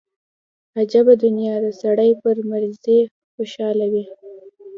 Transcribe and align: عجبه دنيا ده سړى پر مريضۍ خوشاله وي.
عجبه 0.79 1.13
دنيا 1.23 1.55
ده 1.63 1.71
سړى 1.81 2.09
پر 2.21 2.35
مريضۍ 2.49 2.99
خوشاله 3.33 3.85
وي. 3.93 4.05